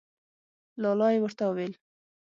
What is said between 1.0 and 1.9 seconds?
یې ورته وویل.